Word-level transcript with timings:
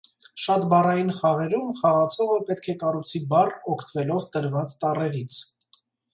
Շատ 0.43 0.63
բառային 0.69 1.11
խաղերում 1.17 1.67
խաղացողը 1.81 2.39
պետք 2.47 2.71
է 2.73 2.75
կառուցի 2.85 3.23
բառ 3.35 3.53
օգտվելով 3.75 4.27
տրված 4.39 4.77
տառերից։ 4.87 5.41